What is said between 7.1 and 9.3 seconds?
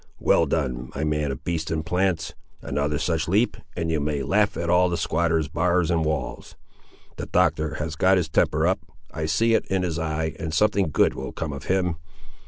The Doctor has got his temper up! I